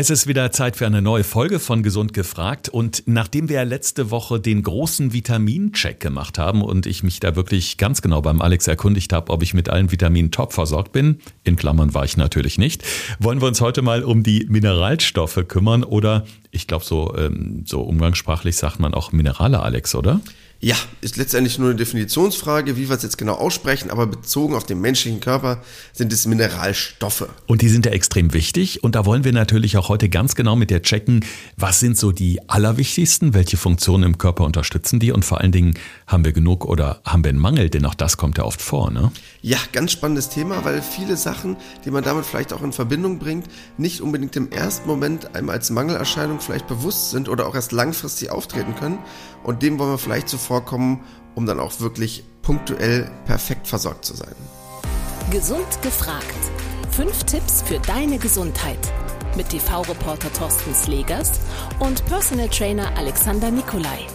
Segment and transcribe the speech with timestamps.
[0.00, 2.68] Es ist wieder Zeit für eine neue Folge von Gesund gefragt.
[2.68, 7.78] Und nachdem wir letzte Woche den großen Vitamincheck gemacht haben und ich mich da wirklich
[7.78, 11.56] ganz genau beim Alex erkundigt habe, ob ich mit allen Vitaminen top versorgt bin, in
[11.56, 12.84] Klammern war ich natürlich nicht,
[13.18, 17.80] wollen wir uns heute mal um die Mineralstoffe kümmern oder ich glaube, so, ähm, so
[17.80, 20.20] umgangssprachlich sagt man auch Minerale, Alex, oder?
[20.60, 24.66] Ja, ist letztendlich nur eine Definitionsfrage, wie wir es jetzt genau aussprechen, aber bezogen auf
[24.66, 25.62] den menschlichen Körper
[25.92, 27.28] sind es Mineralstoffe.
[27.46, 30.56] Und die sind ja extrem wichtig und da wollen wir natürlich auch heute ganz genau
[30.56, 31.24] mit dir checken,
[31.56, 35.74] was sind so die allerwichtigsten, welche Funktionen im Körper unterstützen die und vor allen Dingen
[36.08, 38.90] haben wir genug oder haben wir einen Mangel, denn auch das kommt ja oft vor,
[38.90, 39.12] ne?
[39.42, 43.46] Ja, ganz spannendes Thema, weil viele Sachen, die man damit vielleicht auch in Verbindung bringt,
[43.76, 48.32] nicht unbedingt im ersten Moment einem als Mangelerscheinung vielleicht bewusst sind oder auch erst langfristig
[48.32, 48.98] auftreten können
[49.44, 51.00] und dem wollen wir vielleicht zuvorkommen,
[51.34, 54.34] um dann auch wirklich punktuell perfekt versorgt zu sein.
[55.30, 56.24] Gesund gefragt.
[56.90, 58.78] Fünf Tipps für deine Gesundheit.
[59.36, 61.32] Mit TV-Reporter Thorsten Slegers
[61.80, 64.06] und Personal Trainer Alexander Nikolai.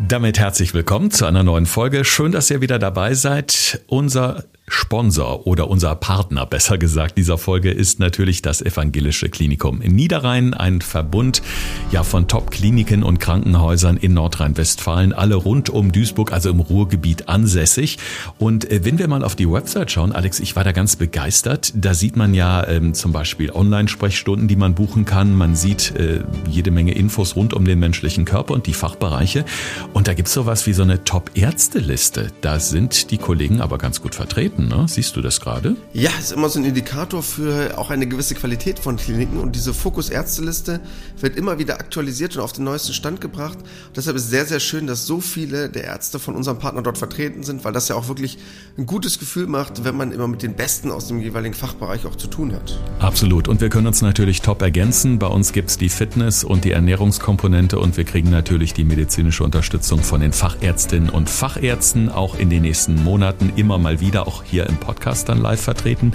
[0.00, 2.04] Damit herzlich willkommen zu einer neuen Folge.
[2.04, 3.80] Schön, dass ihr wieder dabei seid.
[3.86, 9.96] Unser Sponsor oder unser Partner, besser gesagt, dieser Folge ist natürlich das Evangelische Klinikum in
[9.96, 11.42] Niederrhein, ein Verbund
[11.90, 17.98] ja von Top-Kliniken und Krankenhäusern in Nordrhein-Westfalen, alle rund um Duisburg, also im Ruhrgebiet ansässig.
[18.38, 21.72] Und äh, wenn wir mal auf die Website schauen, Alex, ich war da ganz begeistert.
[21.74, 25.36] Da sieht man ja ähm, zum Beispiel Online-Sprechstunden, die man buchen kann.
[25.36, 29.44] Man sieht äh, jede Menge Infos rund um den menschlichen Körper und die Fachbereiche.
[29.92, 32.28] Und da gibt's sowas wie so eine Top-Ärzte-Liste.
[32.40, 34.59] Da sind die Kollegen aber ganz gut vertreten.
[34.60, 34.86] Kliniken, ne?
[34.88, 35.76] Siehst du das gerade?
[35.92, 39.74] Ja, ist immer so ein Indikator für auch eine gewisse Qualität von Kliniken und diese
[39.74, 40.80] Fokus-Ärzteliste
[41.20, 43.58] wird immer wieder aktualisiert und auf den neuesten Stand gebracht.
[43.58, 46.98] Und deshalb ist sehr, sehr schön, dass so viele der Ärzte von unserem Partner dort
[46.98, 48.38] vertreten sind, weil das ja auch wirklich
[48.78, 52.16] ein gutes Gefühl macht, wenn man immer mit den Besten aus dem jeweiligen Fachbereich auch
[52.16, 52.78] zu tun hat.
[52.98, 53.48] Absolut.
[53.48, 55.18] Und wir können uns natürlich top ergänzen.
[55.18, 59.44] Bei uns gibt es die Fitness- und die Ernährungskomponente und wir kriegen natürlich die medizinische
[59.44, 64.39] Unterstützung von den Fachärztinnen und Fachärzten auch in den nächsten Monaten immer mal wieder, auch
[64.44, 66.12] hier im Podcast dann live vertreten.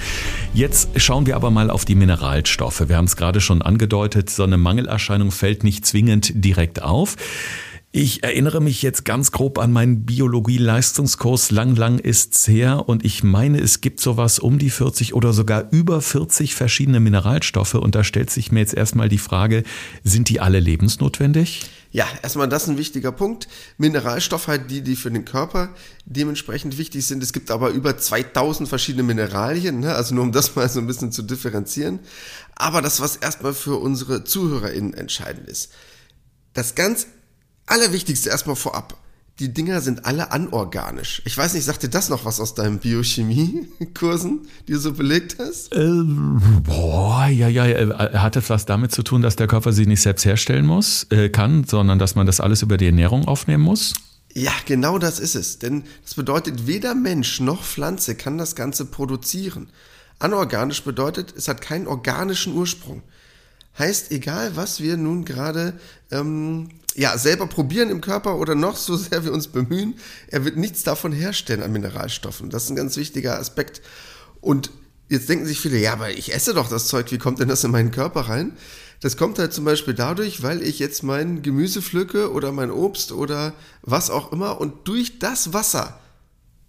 [0.53, 2.87] Jetzt schauen wir aber mal auf die Mineralstoffe.
[2.87, 7.15] Wir haben es gerade schon angedeutet, so eine Mangelerscheinung fällt nicht zwingend direkt auf.
[7.97, 11.51] Ich erinnere mich jetzt ganz grob an meinen Biologie-Leistungskurs.
[11.51, 12.89] Lang, lang ist's her.
[12.89, 17.75] Und ich meine, es gibt sowas um die 40 oder sogar über 40 verschiedene Mineralstoffe.
[17.75, 19.63] Und da stellt sich mir jetzt erstmal die Frage,
[20.03, 21.61] sind die alle lebensnotwendig?
[21.95, 23.47] Ja, erstmal das ein wichtiger Punkt.
[23.77, 25.73] Mineralstoffe halt die, die für den Körper
[26.03, 27.23] dementsprechend wichtig sind.
[27.23, 29.95] Es gibt aber über 2000 verschiedene Mineralien, ne?
[29.95, 31.99] also nur um das mal so ein bisschen zu differenzieren.
[32.53, 35.71] Aber das, was erstmal für unsere ZuhörerInnen entscheidend ist.
[36.51, 37.07] Das ganz
[37.65, 38.97] Allerwichtigste erstmal vorab
[39.39, 41.21] die Dinger sind alle anorganisch.
[41.25, 45.37] Ich weiß nicht, sagt dir das noch was aus deinen Biochemie-Kursen, die du so belegt
[45.39, 45.75] hast?
[45.75, 49.85] Ähm, boah, ja, ja, äh, hat das was damit zu tun, dass der Körper sie
[49.85, 53.63] nicht selbst herstellen muss, äh, kann, sondern dass man das alles über die Ernährung aufnehmen
[53.63, 53.93] muss?
[54.33, 55.59] Ja, genau das ist es.
[55.59, 59.69] Denn das bedeutet, weder Mensch noch Pflanze kann das Ganze produzieren.
[60.19, 63.03] Anorganisch bedeutet, es hat keinen organischen Ursprung.
[63.77, 65.73] Heißt, egal was wir nun gerade
[66.11, 69.95] ähm, ja, selber probieren im Körper oder noch so sehr wir uns bemühen,
[70.27, 72.49] er wird nichts davon herstellen an Mineralstoffen.
[72.49, 73.81] Das ist ein ganz wichtiger Aspekt.
[74.39, 74.71] Und
[75.09, 77.63] jetzt denken sich viele, ja, aber ich esse doch das Zeug, wie kommt denn das
[77.63, 78.53] in meinen Körper rein?
[79.01, 83.11] Das kommt halt zum Beispiel dadurch, weil ich jetzt mein Gemüse pflücke oder mein Obst
[83.11, 85.99] oder was auch immer und durch das Wasser,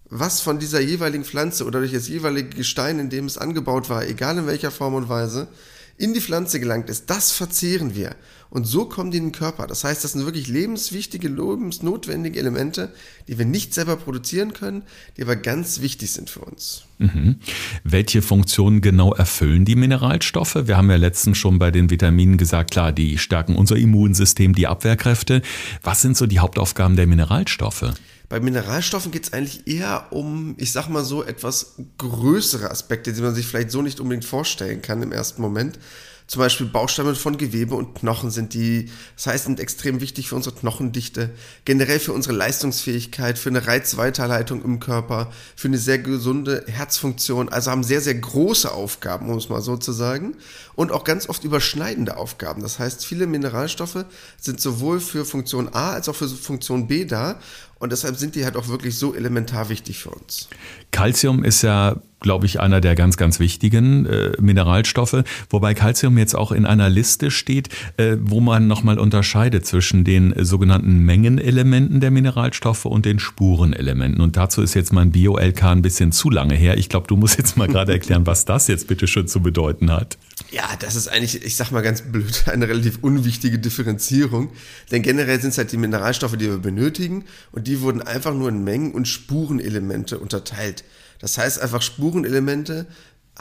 [0.09, 4.05] was von dieser jeweiligen Pflanze oder durch das jeweilige Gestein, in dem es angebaut war,
[4.05, 5.47] egal in welcher Form und Weise,
[5.97, 8.15] in die Pflanze gelangt ist, das verzehren wir.
[8.49, 9.67] Und so kommen die in den Körper.
[9.67, 12.93] Das heißt, das sind wirklich lebenswichtige, lebensnotwendige Elemente,
[13.27, 14.83] die wir nicht selber produzieren können,
[15.17, 16.83] die aber ganz wichtig sind für uns.
[16.97, 17.39] Mhm.
[17.83, 20.55] Welche Funktionen genau erfüllen die Mineralstoffe?
[20.65, 24.67] Wir haben ja letztens schon bei den Vitaminen gesagt, klar, die stärken unser Immunsystem, die
[24.67, 25.41] Abwehrkräfte.
[25.83, 27.93] Was sind so die Hauptaufgaben der Mineralstoffe?
[28.29, 33.21] Bei Mineralstoffen geht es eigentlich eher um, ich sag mal so, etwas größere Aspekte, die
[33.21, 35.79] man sich vielleicht so nicht unbedingt vorstellen kann im ersten Moment.
[36.27, 40.35] Zum Beispiel Bausteine von Gewebe und Knochen sind die, das heißt, sind extrem wichtig für
[40.35, 41.29] unsere Knochendichte,
[41.63, 47.71] generell für unsere Leistungsfähigkeit, für eine Reizweiterleitung im Körper, für eine sehr gesunde Herzfunktion, also
[47.71, 50.35] haben sehr, sehr große Aufgaben, um es mal so zu sagen,
[50.75, 52.61] und auch ganz oft überschneidende Aufgaben.
[52.61, 54.03] Das heißt, viele Mineralstoffe
[54.37, 57.39] sind sowohl für Funktion A als auch für Funktion B da
[57.79, 60.49] Und deshalb sind die halt auch wirklich so elementar wichtig für uns.
[60.91, 66.35] Calcium ist ja glaube ich, einer der ganz, ganz wichtigen äh, Mineralstoffe, wobei Calcium jetzt
[66.35, 72.11] auch in einer Liste steht, äh, wo man nochmal unterscheidet zwischen den sogenannten Mengenelementen der
[72.11, 74.21] Mineralstoffe und den Spurenelementen.
[74.21, 76.77] Und dazu ist jetzt mein Bio-LK ein bisschen zu lange her.
[76.77, 79.91] Ich glaube, du musst jetzt mal gerade erklären, was das jetzt bitte schon zu bedeuten
[79.91, 80.17] hat.
[80.49, 84.51] Ja, das ist eigentlich, ich sag mal ganz blöd, eine relativ unwichtige Differenzierung.
[84.91, 88.49] Denn generell sind es halt die Mineralstoffe, die wir benötigen und die wurden einfach nur
[88.49, 90.83] in Mengen- und Spurenelemente unterteilt.
[91.19, 92.87] Das heißt einfach Spurenelemente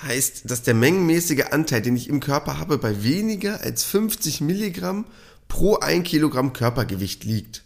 [0.00, 5.06] heißt, dass der mengenmäßige Anteil, den ich im Körper habe, bei weniger als 50 Milligramm
[5.48, 7.62] pro 1 Kilogramm Körpergewicht liegt.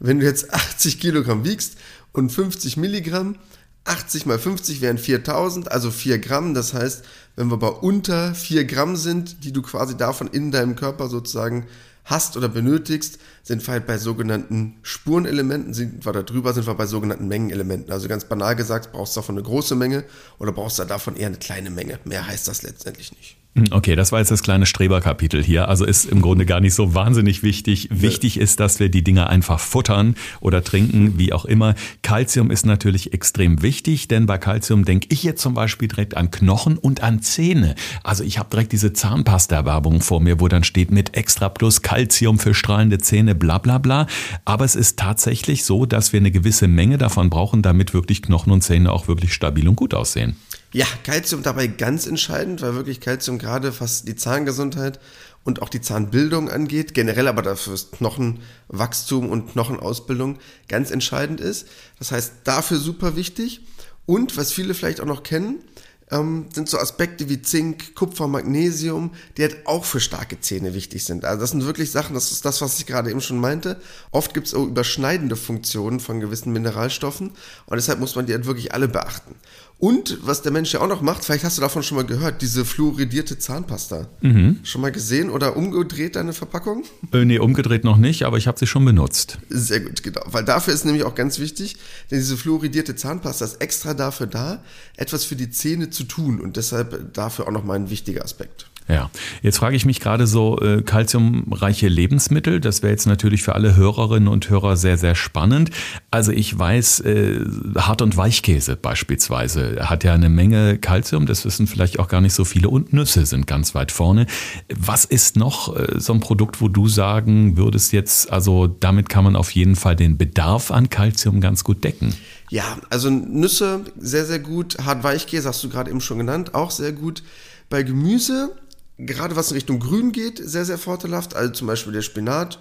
[0.00, 1.76] Wenn du jetzt 80 Kilogramm wiegst
[2.12, 3.36] und 50 Milligramm,
[3.84, 6.54] 80 mal 50 wären 4000, also 4 Gramm.
[6.54, 7.04] Das heißt,
[7.38, 11.68] wenn wir bei unter 4 Gramm sind, die du quasi davon in deinem Körper sozusagen
[12.04, 16.74] hast oder benötigst, sind wir halt bei sogenannten Spurenelementen, sind wir da drüber, sind wir
[16.74, 17.92] bei sogenannten Mengenelementen.
[17.92, 20.02] Also ganz banal gesagt, brauchst du davon eine große Menge
[20.40, 22.00] oder brauchst du davon eher eine kleine Menge.
[22.04, 23.37] Mehr heißt das letztendlich nicht.
[23.54, 25.68] Hm, okay, das war jetzt das kleine Streberkapitel hier.
[25.68, 27.88] Also ist im Grunde gar nicht so wahnsinnig wichtig.
[27.90, 31.74] Wichtig ist, dass wir die Dinge einfach futtern oder trinken, wie auch immer.
[32.02, 36.30] Calcium ist natürlich extrem wichtig, denn bei Calcium denke ich jetzt zum Beispiel direkt an
[36.30, 37.74] Knochen und an Zähne.
[38.04, 42.38] Also ich habe direkt diese Zahnpasta-Werbung vor mir, wo dann steht mit Extra Plus Calcium
[42.38, 44.06] für strahlende Zähne, bla bla bla.
[44.44, 48.52] Aber es ist tatsächlich so, dass wir eine gewisse Menge davon brauchen, damit wirklich Knochen
[48.52, 50.36] und Zähne auch wirklich stabil und gut aussehen.
[50.72, 55.00] Ja, Kalzium dabei ganz entscheidend, weil wirklich Kalzium gerade was die Zahngesundheit
[55.44, 60.38] und auch die Zahnbildung angeht, generell aber dafür ist Knochenwachstum und Knochenausbildung
[60.68, 61.66] ganz entscheidend ist.
[61.98, 63.62] Das heißt, dafür super wichtig.
[64.04, 65.62] Und was viele vielleicht auch noch kennen,
[66.10, 71.04] ähm, sind so Aspekte wie Zink, Kupfer, Magnesium, die halt auch für starke Zähne wichtig
[71.04, 71.24] sind.
[71.24, 73.80] Also das sind wirklich Sachen, das ist das, was ich gerade eben schon meinte.
[74.10, 77.32] Oft gibt es auch überschneidende Funktionen von gewissen Mineralstoffen
[77.66, 79.34] und deshalb muss man die halt wirklich alle beachten.
[79.78, 82.42] Und was der Mensch ja auch noch macht, vielleicht hast du davon schon mal gehört,
[82.42, 84.08] diese fluoridierte Zahnpasta.
[84.22, 84.58] Mhm.
[84.64, 86.82] Schon mal gesehen oder umgedreht deine Verpackung?
[87.12, 89.38] Äh, nee, umgedreht noch nicht, aber ich habe sie schon benutzt.
[89.48, 90.22] Sehr gut, genau.
[90.26, 91.76] Weil dafür ist nämlich auch ganz wichtig,
[92.10, 94.64] denn diese fluoridierte Zahnpasta ist extra dafür da,
[94.96, 98.66] etwas für die Zähne zu tun und deshalb dafür auch nochmal ein wichtiger Aspekt.
[98.88, 99.10] Ja,
[99.42, 103.76] jetzt frage ich mich gerade so, äh, kalziumreiche Lebensmittel, das wäre jetzt natürlich für alle
[103.76, 105.70] Hörerinnen und Hörer sehr, sehr spannend.
[106.10, 107.44] Also ich weiß, äh,
[107.76, 112.32] Hart- und Weichkäse beispielsweise hat ja eine Menge Kalzium, das wissen vielleicht auch gar nicht
[112.32, 114.26] so viele und Nüsse sind ganz weit vorne.
[114.74, 119.24] Was ist noch äh, so ein Produkt, wo du sagen würdest jetzt, also damit kann
[119.24, 122.14] man auf jeden Fall den Bedarf an Kalzium ganz gut decken?
[122.50, 124.78] Ja, also Nüsse sehr, sehr gut.
[124.82, 127.22] Hart-Weichkäse hast du gerade eben schon genannt, auch sehr gut.
[127.68, 128.56] Bei Gemüse
[128.98, 131.34] gerade was in Richtung Grün geht, sehr, sehr vorteilhaft.
[131.34, 132.58] Also zum Beispiel der Spinat.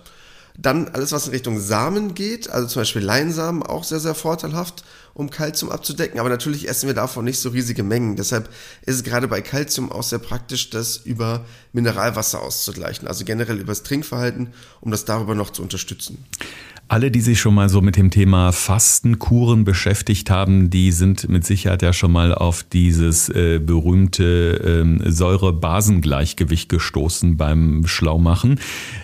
[0.59, 4.83] Dann alles, was in Richtung Samen geht, also zum Beispiel Leinsamen, auch sehr, sehr vorteilhaft,
[5.13, 6.19] um Kalzium abzudecken.
[6.19, 8.15] Aber natürlich essen wir davon nicht so riesige Mengen.
[8.15, 8.49] Deshalb
[8.81, 13.07] ist es gerade bei Kalzium auch sehr praktisch, das über Mineralwasser auszugleichen.
[13.07, 14.51] Also generell übers Trinkverhalten,
[14.81, 16.25] um das darüber noch zu unterstützen.
[16.89, 21.45] Alle, die sich schon mal so mit dem Thema Fastenkuren beschäftigt haben, die sind mit
[21.45, 28.61] Sicherheit ja schon mal auf dieses äh, berühmte ähm, Säure-Basen-Gleichgewicht gestoßen beim Schlaumachen.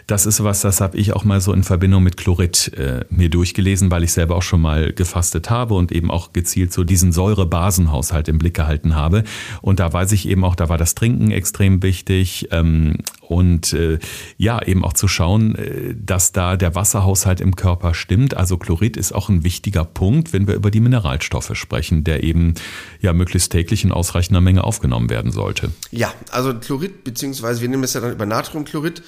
[0.07, 3.29] Das ist was, das habe ich auch mal so in Verbindung mit Chlorid äh, mir
[3.29, 7.11] durchgelesen, weil ich selber auch schon mal gefastet habe und eben auch gezielt so diesen
[7.11, 9.25] Säure-Basen-Haushalt im Blick gehalten habe.
[9.61, 12.99] Und da weiß ich eben auch, da war das Trinken extrem wichtig ähm,
[13.33, 13.99] und äh,
[14.37, 18.35] ja, eben auch zu schauen, äh, dass da der Wasserhaushalt im Körper stimmt.
[18.35, 22.53] Also Chlorid ist auch ein wichtiger Punkt, wenn wir über die Mineralstoffe sprechen, der eben
[23.01, 25.71] ja möglichst täglich in ausreichender Menge aufgenommen werden sollte.
[25.91, 29.01] Ja, also Chlorid, beziehungsweise wir nehmen es ja dann über Natriumchlorid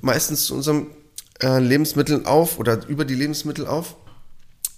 [0.00, 0.86] meistens zu unseren
[1.42, 3.96] äh, Lebensmitteln auf oder über die Lebensmittel auf.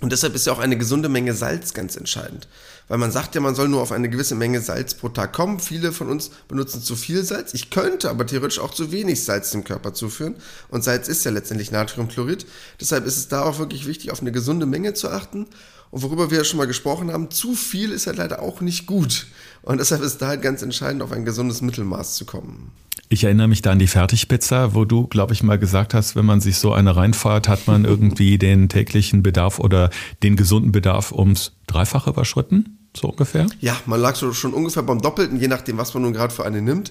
[0.01, 2.49] Und deshalb ist ja auch eine gesunde Menge Salz ganz entscheidend.
[2.89, 5.59] Weil man sagt ja, man soll nur auf eine gewisse Menge Salz pro Tag kommen.
[5.59, 7.55] Viele von uns benutzen zu viel Salz.
[7.55, 10.37] Ich könnte aber theoretisch auch zu wenig Salz dem Körper zuführen.
[10.69, 12.47] Und Salz ist ja letztendlich Natriumchlorid.
[12.81, 15.47] Deshalb ist es da auch wirklich wichtig, auf eine gesunde Menge zu achten.
[15.91, 18.87] Und worüber wir ja schon mal gesprochen haben, zu viel ist halt leider auch nicht
[18.87, 19.29] gut.
[19.63, 22.73] Und deshalb ist da halt ganz entscheidend, auf ein gesundes Mittelmaß zu kommen.
[23.15, 26.27] Ich erinnere mich da an die Fertigpizza, wo du, glaube ich, mal gesagt hast, wenn
[26.27, 29.91] man sich so eine reinfeuert, hat man irgendwie den täglichen Bedarf oder
[30.25, 33.47] den gesunden Bedarf ums Dreifache überschritten, so ungefähr?
[33.61, 36.45] Ja, man lag so schon ungefähr beim Doppelten, je nachdem, was man nun gerade für
[36.45, 36.91] eine nimmt.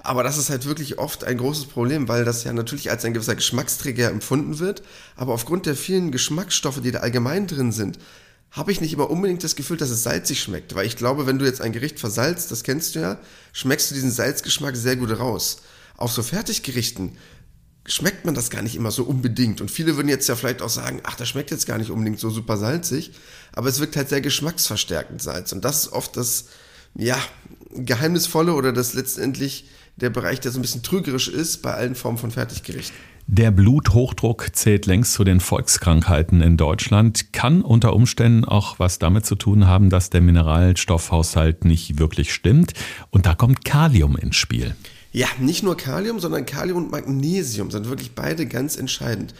[0.00, 3.14] Aber das ist halt wirklich oft ein großes Problem, weil das ja natürlich als ein
[3.14, 4.82] gewisser Geschmacksträger empfunden wird.
[5.16, 7.98] Aber aufgrund der vielen Geschmacksstoffe, die da allgemein drin sind,
[8.52, 10.74] habe ich nicht immer unbedingt das Gefühl, dass es salzig schmeckt.
[10.74, 13.18] Weil ich glaube, wenn du jetzt ein Gericht versalzt, das kennst du ja,
[13.52, 15.62] schmeckst du diesen Salzgeschmack sehr gut raus.
[15.96, 17.16] Auf so Fertiggerichten
[17.86, 19.60] schmeckt man das gar nicht immer so unbedingt.
[19.62, 22.20] Und viele würden jetzt ja vielleicht auch sagen, ach, das schmeckt jetzt gar nicht unbedingt
[22.20, 23.12] so super salzig,
[23.52, 25.52] aber es wirkt halt sehr geschmacksverstärkend Salz.
[25.52, 26.46] Und das ist oft das,
[26.94, 27.18] ja,
[27.74, 29.66] Geheimnisvolle oder das letztendlich
[29.96, 32.96] der Bereich, der so ein bisschen trügerisch ist bei allen Formen von Fertiggerichten.
[33.26, 39.24] Der Bluthochdruck zählt längst zu den Volkskrankheiten in Deutschland, kann unter Umständen auch was damit
[39.24, 42.74] zu tun haben, dass der Mineralstoffhaushalt nicht wirklich stimmt.
[43.10, 44.74] Und da kommt Kalium ins Spiel.
[45.12, 49.34] Ja, nicht nur Kalium, sondern Kalium und Magnesium sind wirklich beide ganz entscheidend.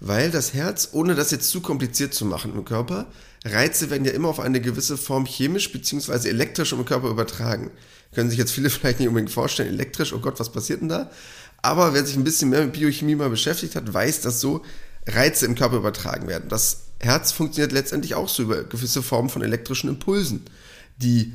[0.00, 3.06] Weil das Herz, ohne das jetzt zu kompliziert zu machen im Körper,
[3.44, 6.28] Reize werden ja immer auf eine gewisse Form chemisch bzw.
[6.28, 7.70] elektrisch im Körper übertragen.
[8.14, 11.10] Können sich jetzt viele vielleicht nicht unbedingt vorstellen, elektrisch, oh Gott, was passiert denn da?
[11.62, 14.62] Aber wer sich ein bisschen mehr mit Biochemie mal beschäftigt hat, weiß, dass so
[15.06, 16.48] Reize im Körper übertragen werden.
[16.48, 20.44] Das Herz funktioniert letztendlich auch so über gewisse Formen von elektrischen Impulsen,
[20.96, 21.32] die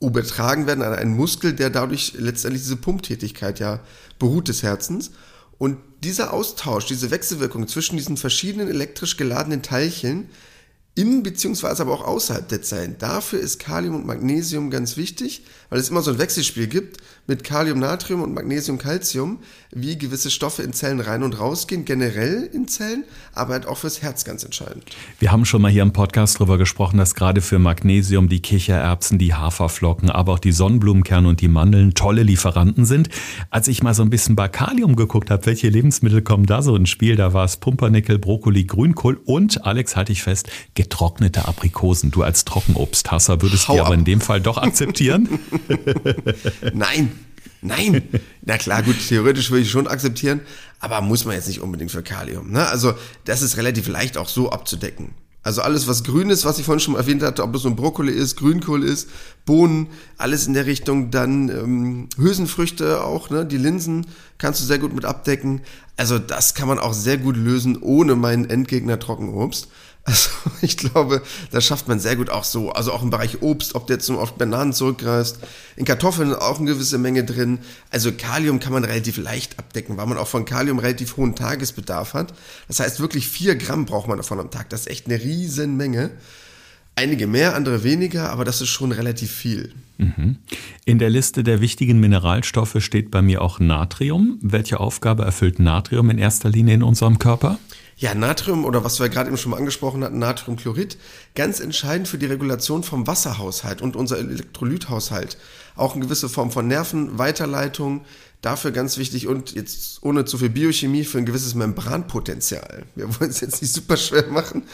[0.00, 3.80] übertragen werden an einen Muskel, der dadurch letztendlich diese Pumptätigkeit ja
[4.18, 5.12] beruht des Herzens.
[5.58, 10.28] Und dieser Austausch, diese Wechselwirkung zwischen diesen verschiedenen elektrisch geladenen Teilchen
[10.96, 12.96] in beziehungsweise aber auch außerhalb der Zellen.
[12.98, 17.44] Dafür ist Kalium und Magnesium ganz wichtig, weil es immer so ein Wechselspiel gibt mit
[17.44, 19.40] Kalium, Natrium und Magnesium, Calcium,
[19.72, 24.00] wie gewisse Stoffe in Zellen rein und rausgehen, generell in Zellen, aber halt auch fürs
[24.00, 24.84] Herz ganz entscheidend.
[25.18, 29.18] Wir haben schon mal hier im Podcast darüber gesprochen, dass gerade für Magnesium die Kichererbsen,
[29.18, 33.08] die Haferflocken, aber auch die Sonnenblumenkerne und die Mandeln tolle Lieferanten sind.
[33.50, 36.76] Als ich mal so ein bisschen bei Kalium geguckt habe, welche Lebensmittel kommen da so
[36.76, 40.48] ins Spiel, da war es Pumpernickel, Brokkoli, Grünkohl und, Alex, halte ich fest,
[40.86, 42.12] getrocknete Aprikosen.
[42.12, 43.86] Du als Trockenobsthasser würdest Hau die ab.
[43.86, 45.40] aber in dem Fall doch akzeptieren?
[46.74, 47.12] Nein,
[47.60, 48.02] nein.
[48.42, 50.40] Na klar, gut, theoretisch würde ich schon akzeptieren,
[50.78, 52.52] aber muss man jetzt nicht unbedingt für Kalium.
[52.52, 52.66] Ne?
[52.68, 55.14] Also das ist relativ leicht auch so abzudecken.
[55.42, 57.76] Also alles, was grün ist, was ich vorhin schon erwähnt hatte, ob das so ein
[57.76, 59.08] Brokkoli ist, Grünkohl ist,
[59.44, 59.88] Bohnen,
[60.18, 61.10] alles in der Richtung.
[61.12, 63.46] Dann ähm, Hülsenfrüchte auch, ne?
[63.46, 64.06] die Linsen
[64.38, 65.62] kannst du sehr gut mit abdecken.
[65.96, 69.68] Also das kann man auch sehr gut lösen ohne meinen Endgegner Trockenobst.
[70.06, 70.30] Also
[70.62, 71.20] ich glaube,
[71.50, 72.70] das schafft man sehr gut auch so.
[72.70, 75.38] Also auch im Bereich Obst, ob jetzt nur auf Bananen zurückgreifst.
[75.74, 77.58] In Kartoffeln auch eine gewisse Menge drin.
[77.90, 82.14] Also Kalium kann man relativ leicht abdecken, weil man auch von Kalium relativ hohen Tagesbedarf
[82.14, 82.32] hat.
[82.68, 84.70] Das heißt, wirklich vier Gramm braucht man davon am Tag.
[84.70, 86.10] Das ist echt eine riesen Menge.
[86.98, 89.74] Einige mehr, andere weniger, aber das ist schon relativ viel.
[89.98, 90.36] Mhm.
[90.86, 94.38] In der Liste der wichtigen Mineralstoffe steht bei mir auch Natrium.
[94.40, 97.58] Welche Aufgabe erfüllt Natrium in erster Linie in unserem Körper?
[97.98, 100.98] Ja, Natrium oder was wir gerade eben schon mal angesprochen hatten, Natriumchlorid,
[101.34, 105.38] ganz entscheidend für die Regulation vom Wasserhaushalt und unser Elektrolythaushalt.
[105.76, 108.04] Auch eine gewisse Form von Nervenweiterleitung,
[108.42, 112.84] dafür ganz wichtig und jetzt ohne zu viel Biochemie für ein gewisses Membranpotenzial.
[112.96, 114.64] Wir wollen es jetzt nicht super schwer machen,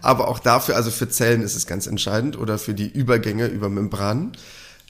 [0.00, 3.68] aber auch dafür, also für Zellen ist es ganz entscheidend oder für die Übergänge über
[3.68, 4.36] Membranen.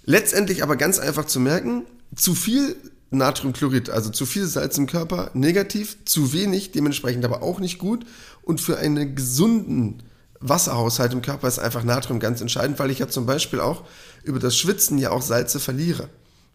[0.05, 2.77] Letztendlich aber ganz einfach zu merken, zu viel
[3.11, 8.05] Natriumchlorid, also zu viel Salz im Körper, negativ, zu wenig, dementsprechend aber auch nicht gut.
[8.43, 10.03] Und für einen gesunden
[10.41, 13.85] Wasserhaushalt im Körper ist einfach Natrium ganz entscheidend, weil ich ja zum Beispiel auch
[14.23, 16.09] über das Schwitzen ja auch Salze verliere.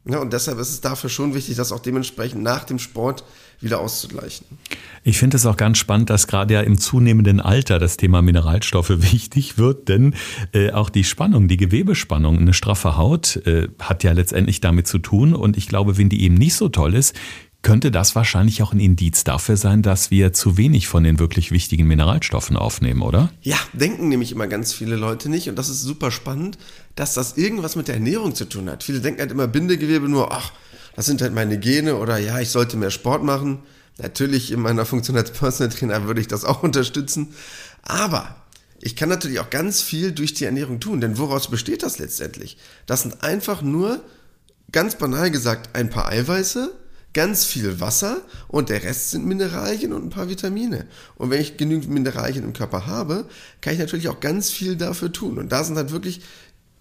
[0.06, 3.24] Ja, und deshalb ist es dafür schon wichtig, das auch dementsprechend nach dem Sport
[3.62, 4.46] wieder auszugleichen.
[5.06, 8.90] Ich finde es auch ganz spannend, dass gerade ja im zunehmenden Alter das Thema Mineralstoffe
[9.14, 10.16] wichtig wird, denn
[10.52, 15.00] äh, auch die Spannung, die Gewebespannung, eine straffe Haut äh, hat ja letztendlich damit zu
[15.00, 15.34] tun.
[15.34, 17.16] Und ich glaube, wenn die eben nicht so toll ist,
[17.64, 21.52] könnte das wahrscheinlich auch ein Indiz dafür sein, dass wir zu wenig von den wirklich
[21.52, 23.32] wichtigen Mineralstoffen aufnehmen, oder?
[23.42, 25.50] Ja, denken nämlich immer ganz viele Leute nicht.
[25.50, 26.58] Und das ist super spannend,
[26.96, 28.84] dass das irgendwas mit der Ernährung zu tun hat.
[28.84, 30.52] Viele denken halt immer Bindegewebe nur, ach,
[30.96, 33.60] das sind halt meine Gene oder ja, ich sollte mehr Sport machen.
[33.98, 37.34] Natürlich in meiner Funktion als Personal Trainer würde ich das auch unterstützen.
[37.82, 38.36] Aber
[38.82, 41.00] ich kann natürlich auch ganz viel durch die Ernährung tun.
[41.00, 42.58] Denn woraus besteht das letztendlich?
[42.86, 44.04] Das sind einfach nur,
[44.74, 46.74] ganz banal gesagt, ein paar Eiweiße,
[47.14, 50.88] ganz viel Wasser und der Rest sind Mineralien und ein paar Vitamine.
[51.16, 53.26] Und wenn ich genügend Mineralien im Körper habe,
[53.62, 55.38] kann ich natürlich auch ganz viel dafür tun.
[55.38, 56.22] Und da sind halt wirklich,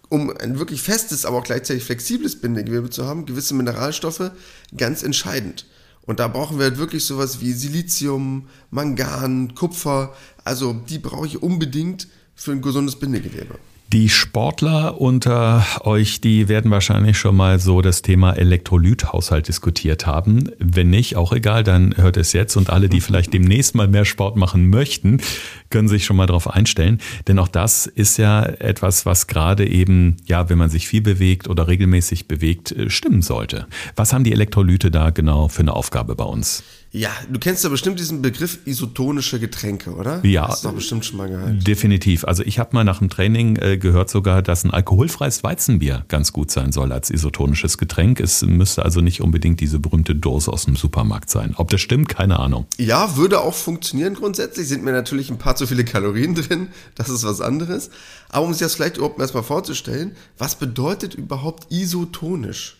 [0.09, 4.31] um ein wirklich festes, aber auch gleichzeitig flexibles Bindegewebe zu haben, gewisse Mineralstoffe
[4.75, 5.65] ganz entscheidend.
[6.05, 10.13] Und da brauchen wir halt wirklich sowas wie Silizium, Mangan, Kupfer.
[10.43, 13.57] Also die brauche ich unbedingt für ein gesundes Bindegewebe.
[13.93, 20.49] Die Sportler unter euch, die werden wahrscheinlich schon mal so das Thema Elektrolythaushalt diskutiert haben.
[20.57, 24.05] Wenn nicht, auch egal, dann hört es jetzt und alle, die vielleicht demnächst mal mehr
[24.05, 25.21] Sport machen möchten,
[25.69, 27.01] können sich schon mal darauf einstellen.
[27.27, 31.47] Denn auch das ist ja etwas, was gerade eben, ja, wenn man sich viel bewegt
[31.47, 33.67] oder regelmäßig bewegt, äh, stimmen sollte.
[33.95, 36.63] Was haben die Elektrolyte da genau für eine Aufgabe bei uns?
[36.95, 40.23] Ja, du kennst ja bestimmt diesen Begriff isotonische Getränke, oder?
[40.23, 40.47] Ja.
[40.47, 41.65] Hast du doch bestimmt schon mal gehört.
[41.65, 42.23] Definitiv.
[42.23, 46.33] Also ich habe mal nach dem Training äh, gehört sogar, dass ein alkoholfreies Weizenbier ganz
[46.33, 48.19] gut sein soll als isotonisches Getränk.
[48.19, 51.55] Es müsste also nicht unbedingt diese berühmte Dose aus dem Supermarkt sein.
[51.57, 52.67] Ob das stimmt, keine Ahnung.
[52.77, 54.67] Ja, würde auch funktionieren grundsätzlich.
[54.67, 56.67] Sind mir natürlich ein paar zu viele Kalorien drin.
[56.93, 57.89] Das ist was anderes.
[58.29, 62.77] Aber um sich das vielleicht überhaupt erstmal vorzustellen, was bedeutet überhaupt isotonisch?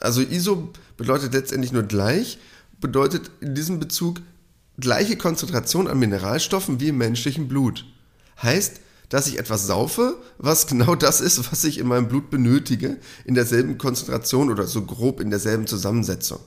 [0.00, 0.68] Also ISO
[0.98, 2.36] bedeutet letztendlich nur gleich,
[2.80, 4.20] bedeutet in diesem Bezug
[4.78, 7.84] gleiche Konzentration an Mineralstoffen wie im menschlichen Blut.
[8.42, 12.98] Heißt, dass ich etwas saufe, was genau das ist, was ich in meinem Blut benötige,
[13.24, 16.40] in derselben Konzentration oder so grob in derselben Zusammensetzung.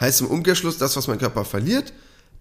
[0.00, 1.92] Heißt im Umkehrschluss, das, was mein Körper verliert,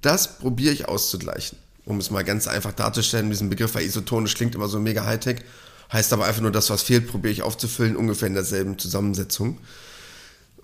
[0.01, 1.58] das probiere ich auszugleichen.
[1.86, 5.38] Um es mal ganz einfach darzustellen, diesen Begriff, weil isotonisch klingt immer so mega Hightech,
[5.92, 9.60] heißt aber einfach nur, das, was fehlt, probiere ich aufzufüllen, ungefähr in derselben Zusammensetzung.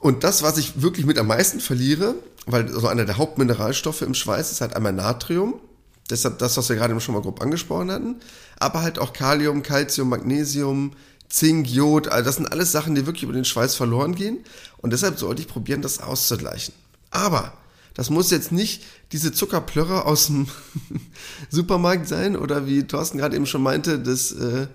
[0.01, 2.15] Und das, was ich wirklich mit am meisten verliere,
[2.47, 5.61] weil so einer der Hauptmineralstoffe im Schweiß ist halt einmal Natrium.
[6.09, 8.15] Deshalb das, was wir gerade schon mal grob angesprochen hatten.
[8.59, 10.93] Aber halt auch Kalium, Calcium, Magnesium,
[11.29, 12.07] Zink, Jod.
[12.07, 14.39] Also das sind alles Sachen, die wirklich über den Schweiß verloren gehen.
[14.77, 16.73] Und deshalb sollte ich probieren, das auszugleichen.
[17.11, 17.53] Aber
[17.93, 20.47] das muss jetzt nicht diese Zuckerplörre aus dem
[21.51, 24.65] Supermarkt sein oder wie Thorsten gerade eben schon meinte, das äh,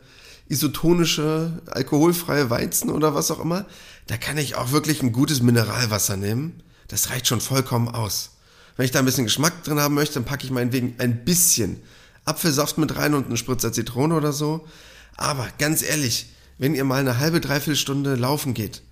[0.49, 3.67] isotonische, alkoholfreie Weizen oder was auch immer.
[4.07, 8.31] Da kann ich auch wirklich ein gutes Mineralwasser nehmen das reicht schon vollkommen aus.
[8.77, 11.83] Wenn ich da ein bisschen Geschmack drin haben möchte, dann packe ich meinetwegen ein bisschen
[12.25, 14.67] Apfelsaft mit rein und einen Spritzer Zitrone oder so.
[15.17, 16.27] Aber ganz ehrlich,
[16.59, 18.83] wenn ihr mal eine halbe, dreiviertel Stunde laufen geht,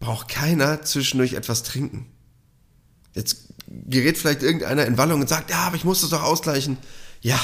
[0.00, 2.06] braucht keiner zwischendurch etwas trinken.
[3.14, 6.76] Jetzt gerät vielleicht irgendeiner in Wallung und sagt, ja, aber ich muss das doch ausgleichen.
[7.20, 7.38] Ja,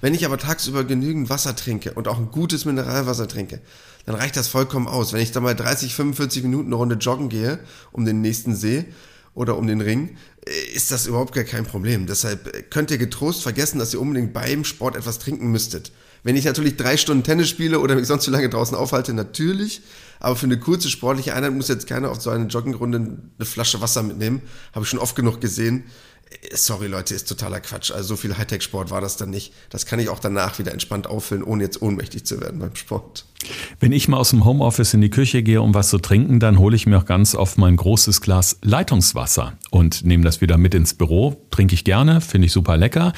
[0.00, 3.60] wenn ich aber tagsüber genügend Wasser trinke und auch ein gutes Mineralwasser trinke,
[4.06, 5.12] dann reicht das vollkommen aus.
[5.12, 7.58] Wenn ich da mal 30, 45 Minuten eine Runde joggen gehe
[7.92, 8.86] um den nächsten See,
[9.34, 10.16] oder um den Ring,
[10.46, 12.06] äh, ist das überhaupt gar kein Problem.
[12.06, 15.92] Deshalb äh, könnt ihr getrost vergessen, dass ihr unbedingt beim Sport etwas trinken müsstet.
[16.22, 19.80] Wenn ich natürlich drei Stunden Tennis spiele oder mich sonst zu lange draußen aufhalte, natürlich.
[20.18, 22.98] Aber für eine kurze sportliche Einheit muss jetzt keiner auf so eine Joggingrunde
[23.38, 24.42] eine Flasche Wasser mitnehmen.
[24.74, 25.84] Habe ich schon oft genug gesehen.
[26.52, 27.90] Sorry Leute, ist totaler Quatsch.
[27.90, 29.52] Also so viel Hightech-Sport war das dann nicht.
[29.68, 33.24] Das kann ich auch danach wieder entspannt auffüllen, ohne jetzt ohnmächtig zu werden beim Sport.
[33.80, 36.58] Wenn ich mal aus dem Homeoffice in die Küche gehe, um was zu trinken, dann
[36.58, 40.74] hole ich mir auch ganz oft mein großes Glas Leitungswasser und nehme das wieder mit
[40.74, 41.44] ins Büro.
[41.50, 43.12] Trinke ich gerne, finde ich super lecker.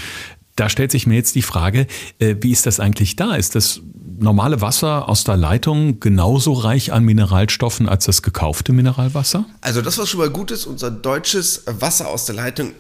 [0.56, 1.86] Da stellt sich mir jetzt die Frage,
[2.18, 3.34] äh, wie ist das eigentlich da?
[3.34, 3.80] Ist das
[4.18, 9.46] normale Wasser aus der Leitung genauso reich an Mineralstoffen als das gekaufte Mineralwasser?
[9.60, 12.72] Also das, was schon mal gut ist, unser deutsches Wasser aus der Leitung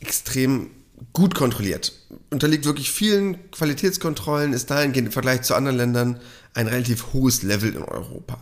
[0.00, 0.70] extrem
[1.12, 1.92] gut kontrolliert.
[2.30, 6.20] Unterliegt wirklich vielen Qualitätskontrollen, ist dahingehend im Vergleich zu anderen Ländern
[6.54, 8.38] ein relativ hohes Level in Europa.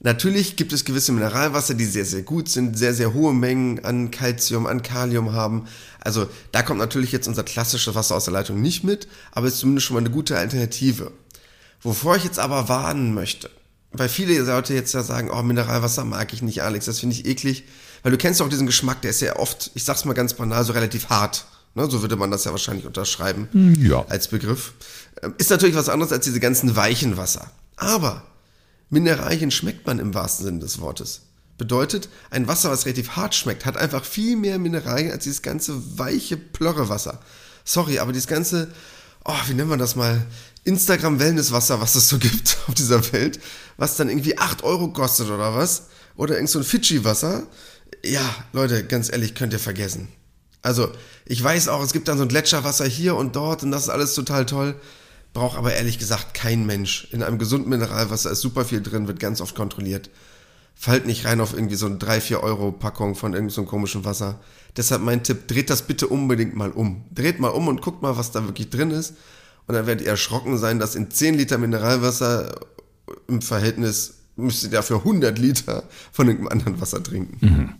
[0.00, 4.10] Natürlich gibt es gewisse Mineralwasser, die sehr, sehr gut sind, sehr, sehr hohe Mengen an
[4.10, 5.66] Calcium, an Kalium haben.
[6.00, 9.58] Also da kommt natürlich jetzt unser klassisches Wasser aus der Leitung nicht mit, aber ist
[9.58, 11.12] zumindest schon mal eine gute Alternative.
[11.80, 13.50] Wovor ich jetzt aber warnen möchte,
[13.92, 17.26] weil viele Leute jetzt ja sagen, oh, Mineralwasser mag ich nicht, Alex, das finde ich
[17.26, 17.64] eklig.
[18.02, 20.64] Weil du kennst auch diesen Geschmack, der ist ja oft, ich sag's mal ganz banal,
[20.64, 21.46] so relativ hart.
[21.74, 24.06] Ne, so würde man das ja wahrscheinlich unterschreiben hm, ja.
[24.08, 24.72] als Begriff.
[25.22, 27.50] Ähm, ist natürlich was anderes als diese ganzen weichen Wasser.
[27.76, 28.22] Aber
[28.88, 31.22] Mineralien schmeckt man im wahrsten Sinne des Wortes.
[31.58, 35.98] Bedeutet, ein Wasser, was relativ hart schmeckt, hat einfach viel mehr Mineralien als dieses ganze
[35.98, 37.20] weiche Plörrewasser.
[37.64, 38.68] Sorry, aber dieses ganze,
[39.24, 40.24] oh, wie nennt man das mal?
[40.64, 43.40] Instagram-Wellnesswasser, was es so gibt auf dieser Welt,
[43.76, 45.88] was dann irgendwie 8 Euro kostet oder was?
[46.16, 47.46] Oder irgend so ein Fidschi-Wasser,
[48.10, 50.08] ja, Leute, ganz ehrlich, könnt ihr vergessen.
[50.62, 50.90] Also,
[51.24, 53.88] ich weiß auch, es gibt dann so ein Gletscherwasser hier und dort und das ist
[53.88, 54.74] alles total toll.
[55.32, 57.08] Braucht aber ehrlich gesagt kein Mensch.
[57.12, 60.10] In einem gesunden Mineralwasser ist super viel drin, wird ganz oft kontrolliert.
[60.74, 64.40] Fallt nicht rein auf irgendwie so eine 3-4 Euro Packung von irgendeinem so komischen Wasser.
[64.76, 67.04] Deshalb mein Tipp, dreht das bitte unbedingt mal um.
[67.14, 69.14] Dreht mal um und guckt mal, was da wirklich drin ist.
[69.66, 72.60] Und dann werdet ihr erschrocken sein, dass in 10 Liter Mineralwasser
[73.28, 77.38] im Verhältnis müsste dafür 100 Liter von irgendeinem anderen Wasser trinken.
[77.40, 77.74] Mhm.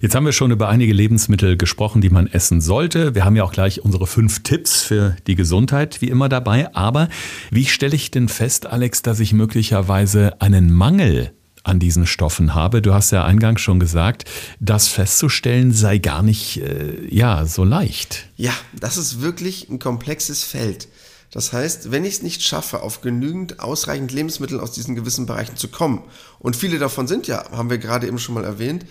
[0.00, 3.14] Jetzt haben wir schon über einige Lebensmittel gesprochen, die man essen sollte.
[3.14, 6.74] Wir haben ja auch gleich unsere fünf Tipps für die Gesundheit wie immer dabei.
[6.74, 7.08] Aber
[7.50, 11.32] wie stelle ich denn fest, Alex, dass ich möglicherweise einen Mangel
[11.64, 12.82] an diesen Stoffen habe.
[12.82, 14.24] Du hast ja eingangs schon gesagt,
[14.60, 18.28] das festzustellen sei gar nicht äh, ja so leicht.
[18.36, 20.88] Ja, das ist wirklich ein komplexes Feld.
[21.32, 25.56] Das heißt, wenn ich es nicht schaffe, auf genügend ausreichend Lebensmittel aus diesen gewissen Bereichen
[25.56, 26.04] zu kommen,
[26.38, 28.86] und viele davon sind ja, haben wir gerade eben schon mal erwähnt,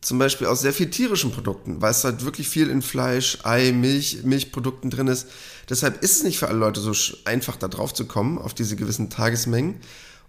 [0.00, 3.72] zum Beispiel aus sehr viel tierischen Produkten, weil es halt wirklich viel in Fleisch, Ei,
[3.72, 5.28] Milch, Milchprodukten drin ist.
[5.70, 6.92] Deshalb ist es nicht für alle Leute so
[7.24, 9.76] einfach da drauf zu kommen, auf diese gewissen Tagesmengen.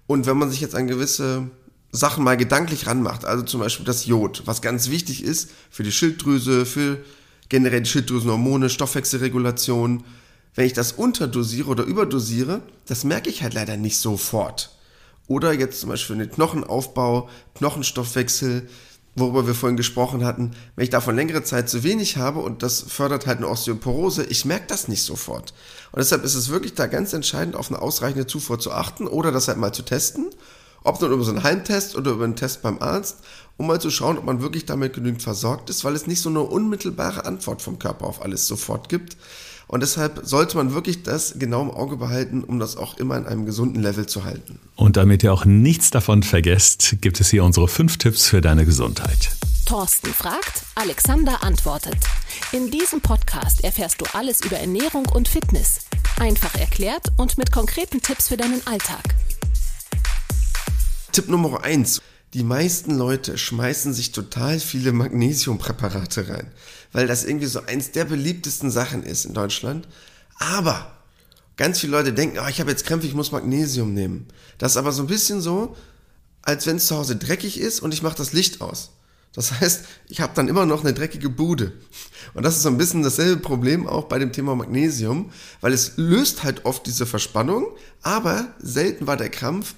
[0.08, 1.50] Und wenn man sich jetzt an gewisse
[1.92, 5.92] Sachen mal gedanklich ranmacht, also zum Beispiel das Jod, was ganz wichtig ist für die
[5.92, 7.04] Schilddrüse, für
[7.50, 10.04] generell die Schilddrüsenhormone, Stoffwechselregulation,
[10.56, 14.72] Wenn ich das unterdosiere oder überdosiere, das merke ich halt leider nicht sofort.
[15.28, 18.68] Oder jetzt zum Beispiel den Knochenaufbau, Knochenstoffwechsel,
[19.16, 20.52] worüber wir vorhin gesprochen hatten.
[20.76, 24.46] Wenn ich davon längere Zeit zu wenig habe und das fördert halt eine Osteoporose, ich
[24.46, 25.54] merke das nicht sofort.
[25.92, 29.32] Und deshalb ist es wirklich da ganz entscheidend, auf eine ausreichende Zufuhr zu achten oder
[29.32, 30.30] das halt mal zu testen.
[30.84, 33.18] Ob nur über so einen Heimtest oder über einen Test beim Arzt,
[33.58, 36.30] um mal zu schauen, ob man wirklich damit genügend versorgt ist, weil es nicht so
[36.30, 39.18] eine unmittelbare Antwort vom Körper auf alles sofort gibt.
[39.68, 43.26] Und deshalb sollte man wirklich das genau im Auge behalten, um das auch immer in
[43.26, 44.60] einem gesunden Level zu halten.
[44.76, 48.66] Und damit ihr auch nichts davon vergesst, gibt es hier unsere fünf Tipps für deine
[48.66, 49.32] Gesundheit.
[49.66, 51.98] Thorsten fragt, Alexander antwortet.
[52.52, 55.80] In diesem Podcast erfährst du alles über Ernährung und Fitness.
[56.20, 59.04] Einfach erklärt und mit konkreten Tipps für deinen Alltag.
[61.12, 62.02] Tipp Nummer eins:
[62.36, 66.52] Die meisten Leute schmeißen sich total viele Magnesiumpräparate rein
[66.96, 69.86] weil das irgendwie so eins der beliebtesten Sachen ist in Deutschland.
[70.40, 70.94] Aber
[71.58, 74.28] ganz viele Leute denken, oh, ich habe jetzt Krämpfe, ich muss Magnesium nehmen.
[74.60, 75.76] Das ist aber so ein bisschen so,
[76.42, 78.92] als wenn es zu Hause dreckig ist und ich mache das Licht aus.
[79.34, 81.74] Das heißt, ich habe dann immer noch eine dreckige Bude.
[82.34, 85.98] Und das ist so ein bisschen dasselbe Problem auch bei dem Thema Magnesium, weil es
[85.98, 87.68] löst halt oft diese Verspannung,
[88.04, 89.76] aber selten war der Krampf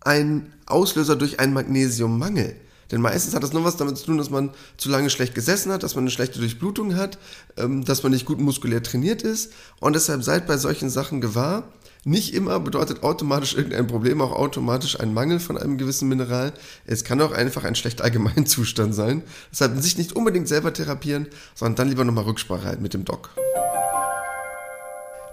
[0.00, 2.56] ein Auslöser durch einen Magnesiummangel.
[2.90, 5.72] Denn meistens hat das nur was damit zu tun, dass man zu lange schlecht gesessen
[5.72, 7.18] hat, dass man eine schlechte Durchblutung hat,
[7.56, 9.52] ähm, dass man nicht gut muskulär trainiert ist.
[9.80, 11.64] Und deshalb seid bei solchen Sachen gewahr.
[12.04, 16.54] Nicht immer bedeutet automatisch irgendein Problem auch automatisch ein Mangel von einem gewissen Mineral.
[16.86, 19.22] Es kann auch einfach ein schlechter Allgemeinzustand sein.
[19.50, 23.30] Deshalb sich nicht unbedingt selber therapieren, sondern dann lieber nochmal Rücksprache halten mit dem Doc.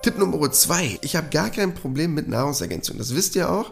[0.02, 2.98] Tipp Nummer zwei: Ich habe gar kein Problem mit Nahrungsergänzung.
[2.98, 3.72] Das wisst ihr auch.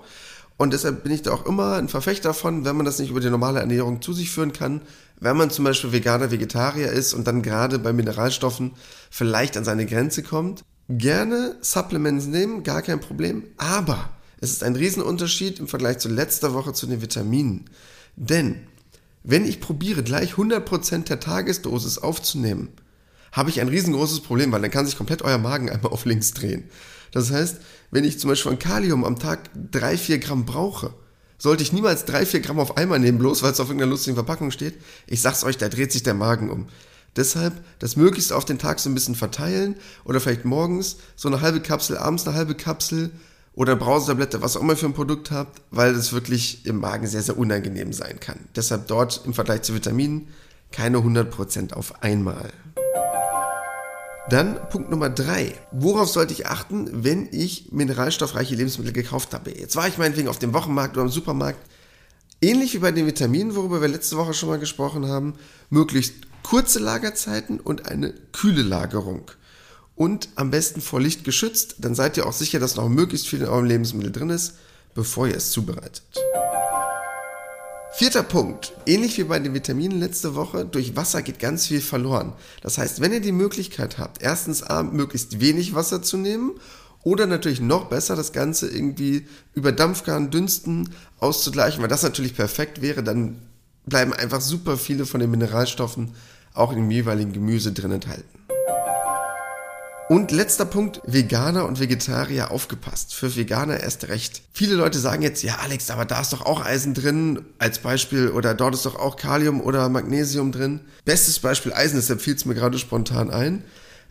[0.58, 3.20] Und deshalb bin ich da auch immer ein Verfechter davon, wenn man das nicht über
[3.20, 4.82] die normale Ernährung zu sich führen kann,
[5.20, 8.72] wenn man zum Beispiel Veganer, Vegetarier ist und dann gerade bei Mineralstoffen
[9.10, 14.10] vielleicht an seine Grenze kommt, gerne Supplements nehmen, gar kein Problem, aber
[14.42, 17.70] es ist ein Riesenunterschied im Vergleich zu letzter Woche zu den Vitaminen.
[18.16, 18.68] Denn
[19.24, 22.70] wenn ich probiere, gleich 100% der Tagesdosis aufzunehmen,
[23.32, 26.34] habe ich ein riesengroßes Problem, weil dann kann sich komplett euer Magen einmal auf links
[26.34, 26.66] drehen.
[27.13, 27.58] Das heißt,
[27.91, 30.93] wenn ich zum Beispiel von Kalium am Tag drei vier Gramm brauche,
[31.38, 34.15] sollte ich niemals drei vier Gramm auf einmal nehmen, bloß weil es auf irgendeiner lustigen
[34.15, 34.76] Verpackung steht.
[35.08, 36.67] Ich sag's euch, da dreht sich der Magen um.
[37.15, 41.41] Deshalb das möglichst auf den Tag so ein bisschen verteilen oder vielleicht morgens so eine
[41.41, 43.12] halbe Kapsel, abends eine halbe Kapsel
[43.54, 47.21] oder Brausetablette, was auch immer für ein Produkt habt, weil das wirklich im Magen sehr,
[47.21, 48.39] sehr unangenehm sein kann.
[48.56, 50.30] Deshalb dort im Vergleich zu Vitaminen
[50.71, 52.52] keine 100% auf einmal.
[54.29, 55.53] Dann Punkt Nummer drei.
[55.71, 59.51] Worauf sollte ich achten, wenn ich mineralstoffreiche Lebensmittel gekauft habe?
[59.51, 61.59] Jetzt war ich meinetwegen auf dem Wochenmarkt oder im Supermarkt.
[62.41, 65.36] Ähnlich wie bei den Vitaminen, worüber wir letzte Woche schon mal gesprochen haben,
[65.69, 69.29] möglichst kurze Lagerzeiten und eine kühle Lagerung.
[69.95, 73.41] Und am besten vor Licht geschützt, dann seid ihr auch sicher, dass noch möglichst viel
[73.41, 74.55] in eurem Lebensmittel drin ist,
[74.95, 76.03] bevor ihr es zubereitet.
[77.95, 78.73] Vierter Punkt.
[78.88, 82.34] Ähnlich wie bei den Vitaminen letzte Woche, durch Wasser geht ganz viel verloren.
[82.62, 86.53] Das heißt, wenn ihr die Möglichkeit habt, erstens A, möglichst wenig Wasser zu nehmen
[87.03, 92.82] oder natürlich noch besser das Ganze irgendwie über Dampfgarn, Dünsten auszugleichen, weil das natürlich perfekt
[92.82, 93.39] wäre, dann
[93.86, 96.15] bleiben einfach super viele von den Mineralstoffen
[96.56, 98.42] auch im jeweiligen Gemüse drin enthalten.
[100.10, 103.16] Und letzter Punkt, Veganer und Vegetarier aufgepasst.
[103.16, 104.42] Für Veganer erst recht.
[104.52, 108.30] Viele Leute sagen jetzt, ja Alex, aber da ist doch auch Eisen drin, als Beispiel,
[108.30, 110.82] oder dort ist doch auch Kalium oder Magnesium drin.
[111.06, 113.63] Bestes Beispiel Eisen, deshalb fiel es mir gerade spontan ein.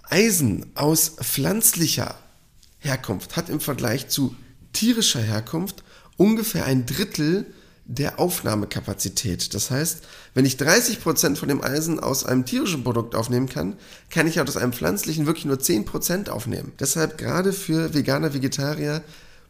[0.08, 2.14] Eisen aus pflanzlicher
[2.78, 4.34] Herkunft hat im Vergleich zu
[4.72, 5.84] tierischer Herkunft
[6.16, 7.46] ungefähr ein Drittel
[7.94, 9.54] der Aufnahmekapazität.
[9.54, 10.02] Das heißt,
[10.34, 13.76] wenn ich 30% von dem Eisen aus einem tierischen Produkt aufnehmen kann,
[14.08, 16.72] kann ich aus einem pflanzlichen wirklich nur 10% aufnehmen.
[16.80, 19.02] Deshalb gerade für Veganer, Vegetarier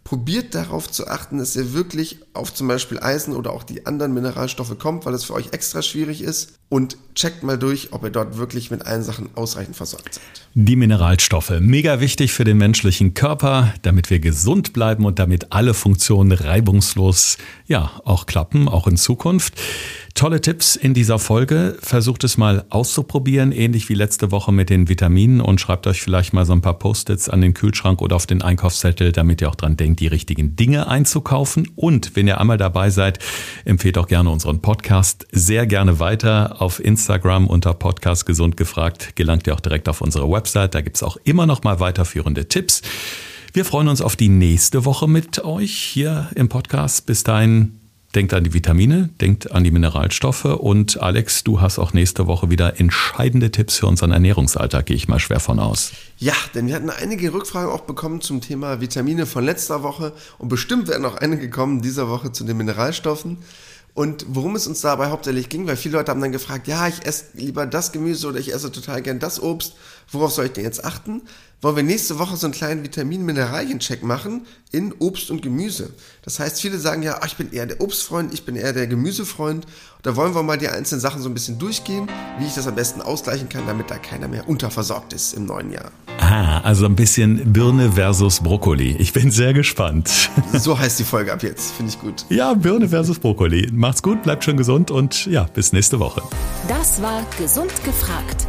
[0.04, 4.12] probiert darauf zu achten, dass ihr wirklich auf zum Beispiel Eisen oder auch die anderen
[4.12, 6.54] Mineralstoffe kommt, weil es für euch extra schwierig ist.
[6.68, 10.24] Und checkt mal durch, ob ihr dort wirklich mit allen Sachen ausreichend versorgt seid.
[10.54, 15.74] Die Mineralstoffe, mega wichtig für den menschlichen Körper, damit wir gesund bleiben und damit alle
[15.74, 17.36] Funktionen reibungslos,
[17.66, 19.54] ja, auch klappen, auch in Zukunft.
[20.22, 21.76] Tolle Tipps in dieser Folge.
[21.80, 26.32] Versucht es mal auszuprobieren, ähnlich wie letzte Woche mit den Vitaminen und schreibt euch vielleicht
[26.32, 29.56] mal so ein paar Post-its an den Kühlschrank oder auf den Einkaufszettel, damit ihr auch
[29.56, 31.68] dran denkt, die richtigen Dinge einzukaufen.
[31.74, 33.18] Und wenn ihr einmal dabei seid,
[33.64, 36.62] empfehlt auch gerne unseren Podcast sehr gerne weiter.
[36.62, 40.76] Auf Instagram unter Podcast Gesund gefragt gelangt ihr auch direkt auf unsere Website.
[40.76, 42.82] Da gibt's auch immer noch mal weiterführende Tipps.
[43.54, 47.06] Wir freuen uns auf die nächste Woche mit euch hier im Podcast.
[47.06, 47.81] Bis dahin
[48.14, 52.50] denkt an die Vitamine, denkt an die Mineralstoffe und Alex, du hast auch nächste Woche
[52.50, 55.92] wieder entscheidende Tipps für unseren Ernährungsalltag, gehe ich mal schwer von aus.
[56.18, 60.48] Ja, denn wir hatten einige Rückfragen auch bekommen zum Thema Vitamine von letzter Woche und
[60.48, 63.38] bestimmt werden auch einige gekommen dieser Woche zu den Mineralstoffen.
[63.94, 67.04] Und worum es uns dabei hauptsächlich ging, weil viele Leute haben dann gefragt, ja, ich
[67.04, 69.74] esse lieber das Gemüse oder ich esse total gern das Obst.
[70.10, 71.22] Worauf soll ich denn jetzt achten?
[71.62, 75.90] Wollen wir nächste Woche so einen kleinen Vitamin-Mineralien-Check machen in Obst und Gemüse.
[76.22, 78.88] Das heißt, viele sagen ja, ach, ich bin eher der Obstfreund, ich bin eher der
[78.88, 79.64] Gemüsefreund.
[80.02, 82.08] Da wollen wir mal die einzelnen Sachen so ein bisschen durchgehen,
[82.40, 85.70] wie ich das am besten ausgleichen kann, damit da keiner mehr unterversorgt ist im neuen
[85.70, 85.92] Jahr.
[86.18, 88.96] Ah, also ein bisschen Birne versus Brokkoli.
[88.98, 90.30] Ich bin sehr gespannt.
[90.54, 92.26] So heißt die Folge ab jetzt, finde ich gut.
[92.28, 93.70] Ja, Birne versus Brokkoli.
[93.72, 96.22] Macht's gut, bleibt schön gesund und ja, bis nächste Woche.
[96.66, 98.48] Das war Gesund gefragt.